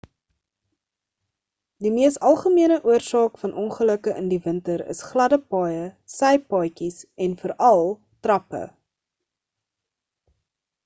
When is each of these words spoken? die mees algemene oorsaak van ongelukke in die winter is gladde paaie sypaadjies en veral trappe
die 1.85 1.89
mees 1.97 2.15
algemene 2.29 2.77
oorsaak 2.91 3.35
van 3.41 3.51
ongelukke 3.63 4.13
in 4.21 4.31
die 4.31 4.39
winter 4.45 4.83
is 4.93 5.01
gladde 5.09 5.39
paaie 5.55 5.83
sypaadjies 6.17 6.97
en 7.27 7.35
veral 7.43 7.85
trappe 8.29 8.63